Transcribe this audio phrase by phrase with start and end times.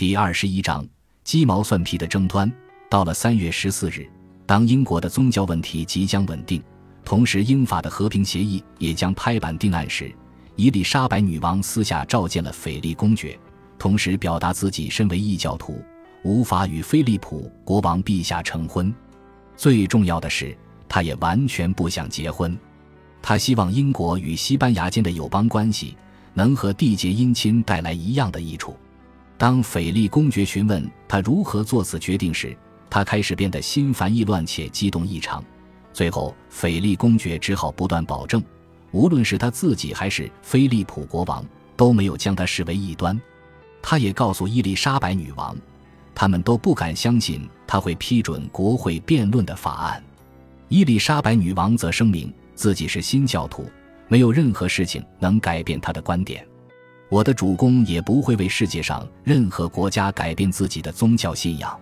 [0.00, 0.82] 第二十一章
[1.24, 2.50] 鸡毛蒜皮的争端。
[2.88, 4.08] 到了三月十四日，
[4.46, 6.62] 当英国的宗教问题即将稳定，
[7.04, 10.10] 同时英法的和平协议也将拍板定案时，
[10.56, 13.38] 伊丽莎白女王私下召见了斐利公爵，
[13.78, 15.78] 同时表达自己身为异教徒，
[16.24, 18.90] 无法与菲利普国王陛下成婚。
[19.54, 20.56] 最重要的是，
[20.88, 22.58] 他也完全不想结婚。
[23.20, 25.94] 他希望英国与西班牙间的友邦关系
[26.32, 28.74] 能和缔结姻亲带来一样的益处。
[29.40, 32.54] 当斐利公爵询问他如何做此决定时，
[32.90, 35.42] 他开始变得心烦意乱且激动异常，
[35.94, 38.42] 最后斐利公爵只好不断保证，
[38.90, 41.42] 无论是他自己还是菲利普国王
[41.74, 43.18] 都没有将他视为异端。
[43.80, 45.56] 他也告诉伊丽莎白女王，
[46.14, 50.04] 他们都不敢相信他会批准国会辩论的法案。
[50.68, 53.64] 伊丽莎白女王则声明自己是新教徒，
[54.06, 56.46] 没有任何事情能改变她的观点。
[57.10, 61.78] 我的主公也不会为世界上任何国家改变自己的宗教信仰。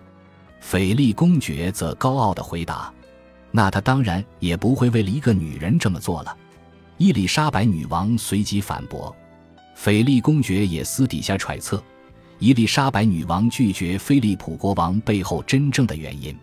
[0.59, 2.91] 斐利公爵则高傲地回答
[3.51, 6.35] ：“那他当然也不会为了一个女人这么做了。”
[6.97, 9.15] 伊丽莎白女王随即反驳。
[9.75, 11.81] 斐利公爵也私底下揣测，
[12.39, 16.35] 伊丽莎白女王拒绝菲利普国王背后真正的原因。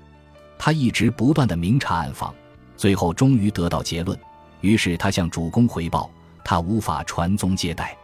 [0.56, 2.32] 他一直不断的明察暗访，
[2.76, 4.18] 最后终于得到结论。
[4.60, 6.08] 于是他向主公回报，
[6.44, 7.94] 他无法传宗接代。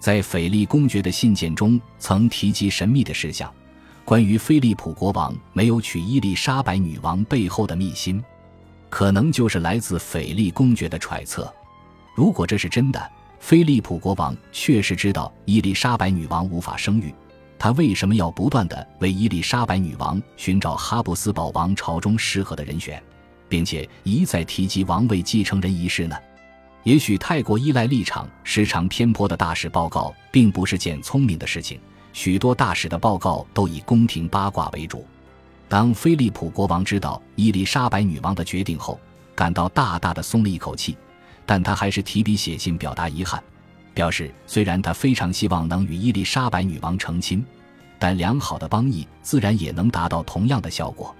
[0.00, 3.52] 在斐利公爵的信件中，曾提及神秘的事项。
[4.02, 8.20] 关于菲利普国王没有娶伊丽莎白女王背后的秘辛，
[8.88, 11.52] 可能就是来自斐利公爵的揣测。
[12.16, 17.14] 如果这是真的，菲利普国王确实知道伊丽莎白女王无法生育，
[17.58, 23.00] 他为什么要不断的为伊丽莎白女王寻找哈布斯堡王朝中适合的人选，
[23.50, 26.16] 并且一再提及王位继承人一事呢？
[26.82, 31.78] 也许太过依赖立场时常偏颇的大使报告，并不是件聪明的事情。
[32.12, 35.06] 许多大使的报告都以宫廷八卦为主。
[35.68, 38.98] 当菲利普国王知道伊丽莎白女王的决定后，
[39.34, 40.96] 感到大大的松了一口气，
[41.46, 43.40] 但他还是提笔写信表达遗憾，
[43.94, 47.44] 表示虽然他非常希望能与伊丽莎白女王成亲，
[47.98, 51.14] 但良好的邦谊自然也能达到同样的效果。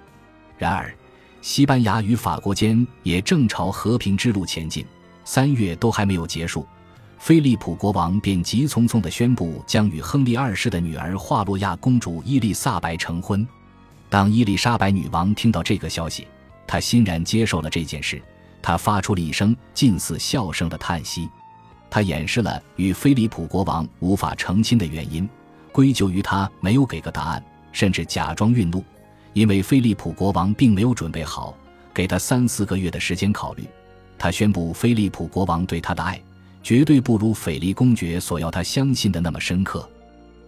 [0.57, 0.93] 然而，
[1.41, 4.85] 西班牙与法国间也正朝和平之路前进，
[5.23, 6.65] 三月都还没有结束。
[7.17, 13.47] 菲利普国王便急匆匆地宣布将与亨利二世的女儿华洛亚公主伊丽莎白成婚。
[14.09, 16.27] 当伊丽莎白女王听到这个消息，
[16.65, 18.21] 她欣然接受了这件事。
[18.61, 21.29] 她发出了一声近似笑声的叹息。
[21.89, 25.29] 她掩饰了与菲利普国王无法成亲的原因，
[25.71, 28.83] 归咎于他没有给个答案，甚至假装愠怒，
[29.33, 31.55] 因为菲利普国王并没有准备好，
[31.93, 33.67] 给他三四个月的时间考虑。
[34.21, 36.21] 他宣布菲利普国王对他的爱。
[36.63, 39.89] 绝对不如斐利公爵所要他相信的那么深刻，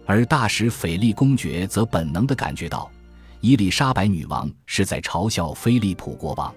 [0.06, 2.88] 而大使斐利公爵则本能地感觉到，
[3.40, 6.54] 伊丽莎白女王是在嘲笑菲利普国王。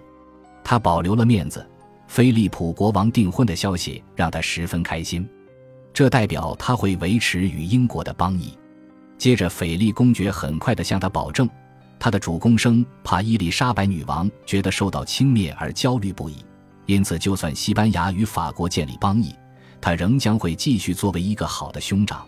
[0.63, 1.67] 他保留了面子，
[2.07, 5.27] 菲利普国王订婚的消息让他十分开心，
[5.91, 8.55] 这代表他会维持与英国的邦谊。
[9.17, 11.49] 接着，斐利公爵很快地向他保证，
[11.97, 16.35] 他的主公生怕伊丽莎白女王觉得受到轻蔑而焦虑不已，
[16.87, 19.35] 因此就算西班牙与法国建立邦谊。
[19.79, 22.25] 他仍将会继续作为一个好的兄长，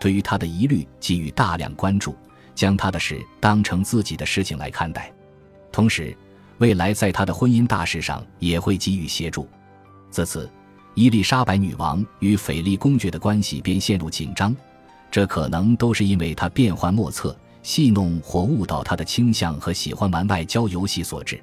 [0.00, 2.16] 对于他的疑虑给予大量关注，
[2.56, 5.12] 将他的事当成自己的事情来看待。
[5.70, 6.14] 同时，
[6.58, 9.48] 未来在他的婚姻大事上也会给予协助。
[10.10, 10.50] 自此，
[10.94, 14.54] 伊丽莎白女王与斐利公爵的关系便陷入紧张，
[15.08, 21.40] 这可能都是因为他变幻莫测、戏弄或误导他的倾向和喜欢玩外交游戏所致。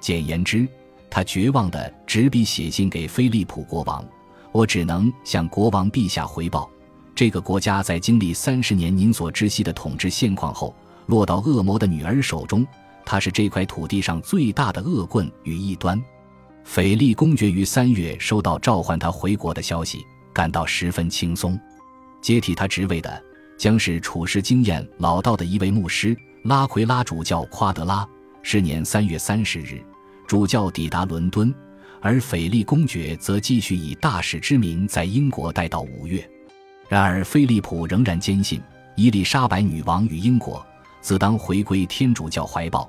[0.00, 0.66] 简言之，
[1.10, 4.04] 他绝望地执笔写信给菲利普国王。
[4.52, 6.70] 我只能向国王陛下回报，
[7.14, 10.74] 这个国家在经历三十年您所知悉的统治现况后，
[11.06, 12.66] 落到恶魔的女儿手中。
[13.04, 16.02] 他是这块土地上最大的恶棍与异端。
[16.64, 21.58] 斐利公爵于三月收到召唤他回国的消息，感到十分轻松。
[22.20, 23.22] 接替他职位的
[23.56, 28.08] 将是处事经验老道的一位牧师拉奎拉主教夸德拉。
[28.42, 29.80] 是年三月三十日，
[30.26, 31.54] 主教抵达伦敦。
[32.02, 36.28] 而斐利公爵则继续以大使之名在英国待到五月。
[36.88, 38.60] 然而，菲利普仍然坚信
[38.94, 40.64] 伊丽莎白女王与英国
[41.00, 42.88] 自当回归天主教怀抱，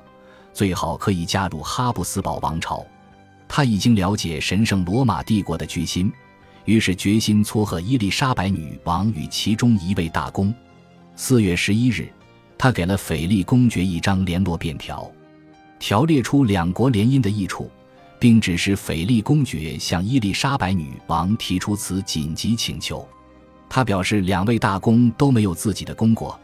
[0.54, 2.86] 最好可以加入哈布斯堡王朝。
[3.48, 6.12] 他已经了解神圣罗马帝国的居心，
[6.66, 10.54] 于是决心撮合伊丽莎白女王与其中一位大公。
[11.16, 12.08] 四月十一日，
[12.56, 15.10] 他给了斐利公爵一张联络便条，
[15.80, 17.70] 条列出两国联姻的益处。
[18.20, 23.08] 并指示斐利公爵向伊丽莎白女王提出此紧急请求。
[23.70, 26.40] 他表示，两位大公都没有自己的公国，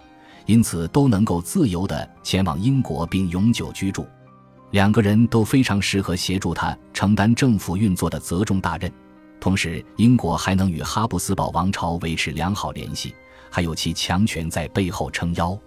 [0.45, 4.05] 因此都能够自由地前往英国并永久居住。
[4.71, 8.91] 两个人都非常适合协助他承担政府运作的责重大任，
[9.39, 13.15] 同时英国还能与哈布斯堡王朝维持良好联系，
[13.49, 15.57] 还有其强权在背后撑腰。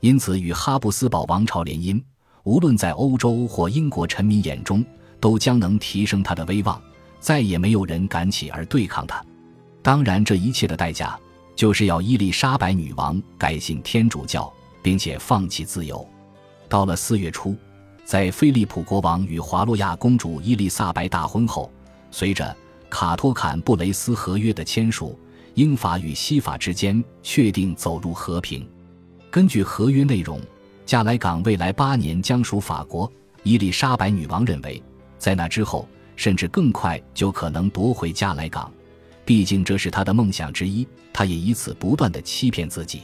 [0.00, 2.02] 因此，与哈布斯堡王朝联姻，
[2.44, 4.84] 无论在欧洲或英国臣民眼中，
[5.20, 6.80] 都将能提升他的威望，
[7.20, 9.24] 再也没有人敢起而对抗他。
[9.82, 11.18] 当然，这一切的代价。
[11.54, 14.50] 就是要伊丽莎白女王改信天主教，
[14.82, 16.04] 并且放弃自由。
[16.66, 17.54] 到了四月初，
[18.06, 21.70] 在菲利普国王与华洛亚公主伊丽莎白大婚后，
[22.10, 22.56] 随着
[22.88, 25.16] 卡托坎布雷斯合约的签署，
[25.54, 28.66] 英法与西法之间确定走入和平。
[29.30, 30.40] 根据合约内容，
[30.84, 33.10] 加莱港未来八年将属法国。
[33.42, 34.82] 伊丽莎白女王认为，
[35.18, 38.72] 在那之后，甚至更快就可能夺回加莱港。
[39.24, 43.02] 毕竟这是她的梦想之一，她也以此不断的欺骗自己。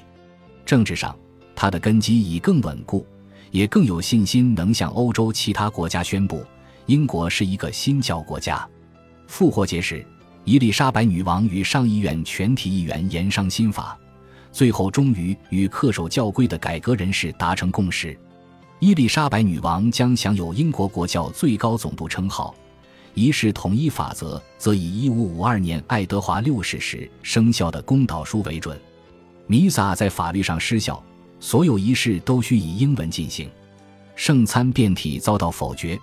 [0.64, 1.16] 政治上，
[1.54, 3.04] 他的根基已更稳固，
[3.50, 6.44] 也更有信心能向欧洲其他国家宣布，
[6.86, 8.68] 英国是一个新教国家。
[9.26, 10.06] 复活节时，
[10.44, 13.98] 伊丽莎白女王与上议院全体议员研商新法，
[14.58, 18.18] 最后终于与恪守教规的改革人士达成共识。
[18.80, 22.52] 伊丽莎白女王将享有英国国教最高总督称号。
[23.14, 28.76] 仪式统一法则则以一五五二年爱德华六世时生效的公祷书为准，
[29.46, 31.00] 弥撒在法律上失效，
[31.38, 33.48] 所有仪式都需以英文进行。
[34.16, 35.96] 圣餐变体遭到否决，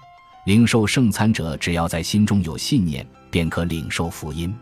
[0.45, 4.55] 领受圣餐者只要在心中有信念，便可领受福音。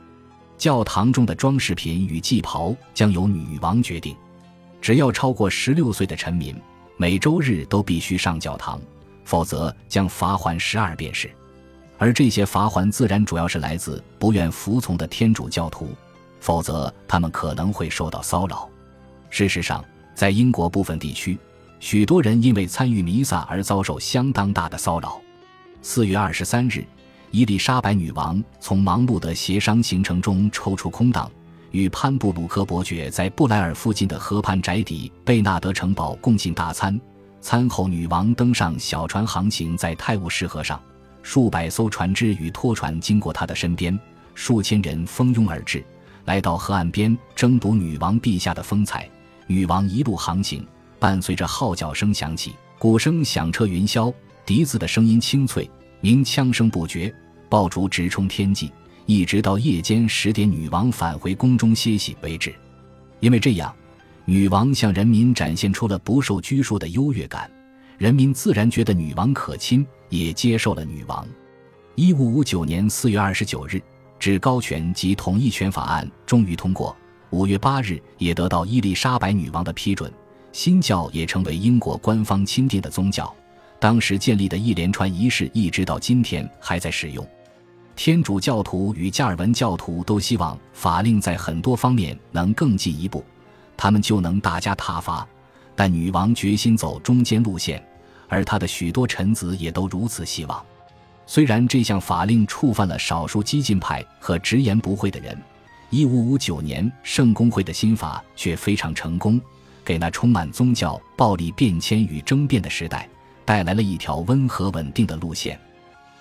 [0.58, 4.16] 教堂中的装饰品与祭袍将由女王决定，
[4.82, 6.56] 只要超过十六岁的臣民，
[6.98, 8.80] 每周日都必须上教堂，
[9.26, 11.30] 否则将罚还十二便士。
[11.98, 15.90] 而这些罚还自然主要是来自不愿服从的天主教徒，
[16.40, 18.70] 否则他们可能会受到骚扰。
[19.30, 19.84] 事实上，
[20.14, 21.38] 在英国部分地区，
[21.80, 25.20] 许多人因为参与弥撒而遭受相当大的骚扰。
[25.82, 26.86] 四月二十三日，
[27.34, 31.32] 伊丽莎白女王从忙碌的协商行程中抽出空档，
[31.72, 37.02] 与潘布鲁克伯爵在布莱尔附近的河畔宅邸贝纳德城堡共进大餐。
[37.42, 40.80] 餐后，女王登上小船航行在泰晤士河上。
[41.24, 44.00] 数百艘船只与拖船经过她的身边，
[44.36, 45.84] 数千人蜂拥而至，
[46.26, 49.10] 来到河岸边争夺女王陛下的风采。
[49.48, 50.64] 女王一路航行，
[51.00, 54.14] 伴随着号角声响起，鼓声响彻云霄，
[54.46, 55.68] 笛子的声音清脆，
[56.00, 57.12] 鸣枪声不绝，
[57.54, 58.72] 爆竹直冲天际，
[59.06, 62.52] 一直到夜间十点，女王返回宫中歇息为止。
[63.20, 63.72] 因为这样，
[64.26, 67.48] 女王向人民展现出了不受拘束的优越感。
[68.00, 71.28] 人民自然觉得女王可亲，也接受了女王。
[71.94, 73.80] 一五五九年四月二十九日，
[74.18, 76.98] 至高权及统一权法案终于通过。
[77.30, 80.12] 五月八日，也得到伊丽莎白女王的批准，
[80.52, 83.32] 新教也成为英国官方钦定的宗教。
[83.80, 87.24] 当时建立的一连串仪式，一直到今天还在使用。
[87.96, 93.24] 天主教徒与加尔文教徒都希望法令在很多方面能更进一步，
[93.78, 95.28] 他们就能大加挞伐。
[95.76, 97.84] 但女王决心走中间路线。
[98.30, 100.66] 而他的许多臣子也都如此希望。
[101.28, 105.40] 虽然这项法令触犯了少数激进派和直言不讳的人
[105.92, 109.40] ，1559年圣公会的新法却非常成功，
[109.86, 113.08] 给那充满宗教暴力变迁与争辩的时代
[113.46, 115.60] 带来了一条温和稳定的路线。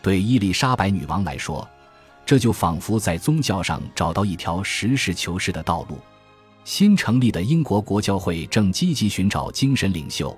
[0.03, 1.67] 对伊丽莎白女王来说，
[2.27, 5.99] 这就仿佛在宗教上找到一条实事求是的道路。
[6.65, 10.37] 新成立的英国国教会正积极寻找精神领袖。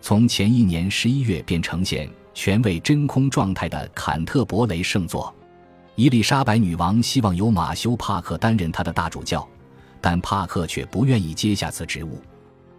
[0.00, 5.34] 从前一年十一月便呈现全为真空状态的坎特伯雷圣座，
[5.94, 9.48] 伊丽莎白女王希望由马修·帕克担任她的大主教，
[10.00, 12.20] 但帕克却不愿意接下此职务。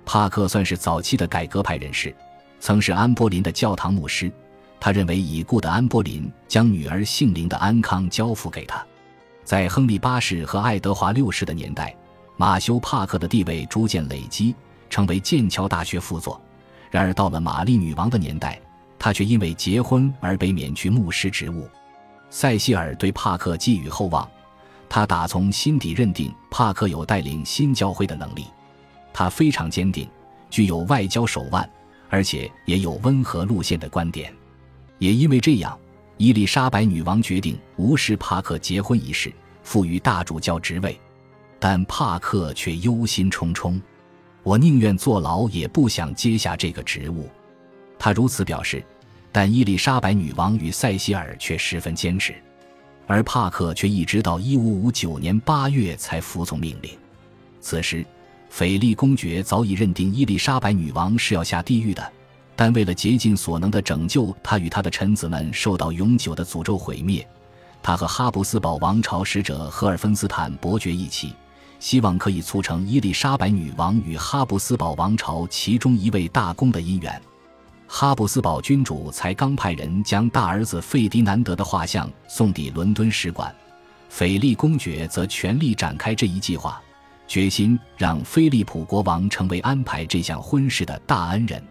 [0.05, 2.15] 帕克算是早期的改革派人士，
[2.59, 4.31] 曾是安波林的教堂牧师。
[4.79, 8.86] 他认为已故的安柏林将女儿姓林的安康交付给他。
[9.44, 11.96] 在亨利八世和爱德华六世的年代，
[12.38, 14.55] 马修·帕克的地位逐渐累积，
[14.89, 16.41] 成为剑桥大学副座。
[16.91, 18.60] 然而，到了玛丽女王的年代，
[18.98, 21.67] 他却因为结婚而被免去牧师职务。
[22.29, 24.27] 塞西尔对帕克寄予厚望，
[24.89, 28.46] 他打从心底认定帕克有带领新教会的能力。
[29.13, 30.10] 他非常坚定，
[30.50, 31.70] 具有外交手腕，
[32.10, 34.34] 而且也有温和路线的观点。
[34.97, 35.77] 也因为这样，
[36.17, 39.31] 伊丽莎白女王决定无视帕克结婚仪式，
[39.63, 40.99] 赋予大主教职位。
[41.59, 43.81] 但帕克却忧心忡忡。
[44.43, 47.27] 我宁愿坐牢，也不想接下这个职务。
[47.97, 48.83] 他如此表示，
[49.31, 52.35] 但伊丽莎白女王与塞西尔却十分坚持，
[53.07, 56.91] 而帕克却一直到1559年8月才服从命令。
[57.59, 58.05] 此时，
[58.49, 62.13] 斐利公爵早已认定伊丽莎白女王是要下地狱的，
[62.55, 67.27] 但为了竭尽所能的拯救他与他的臣子们受到永久的诅咒毁灭，
[67.83, 71.33] 他和哈布斯堡王朝使者赫尔芬斯坦伯爵一起，
[71.79, 77.21] 希望可以促成伊丽莎白女王与哈布斯堡王朝其中一位大公的姻缘。
[77.88, 83.53] 哈布斯堡君主才刚派人将大儿子费迪南德的画像送抵伦敦使馆，
[84.09, 86.81] 斐利公爵则全力展开这一计划。
[87.27, 91.62] 决心让菲利普国王成为安排这项婚事的大恩人。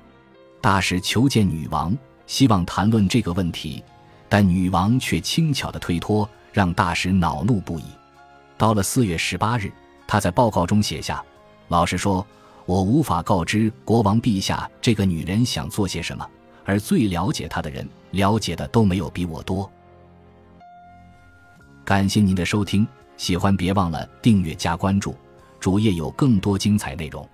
[0.64, 1.94] 大使求见女王，
[2.26, 3.84] 希望谈论这个问题，
[4.30, 7.84] 但女王却轻巧的推脱，让大使恼怒不已。
[8.56, 9.70] 到了四月十八日，
[10.06, 11.22] 他在报告中写下
[11.68, 12.26] ：“老实说，
[12.64, 16.26] 我无法告知国王陛下这个女人想做些什么，
[16.64, 19.70] 而最了解她的人，了解的都没有比我多。”
[21.84, 25.14] 感谢您的收听，喜欢别忘了订阅加关注。
[25.60, 27.28] 主页有更多精彩内容。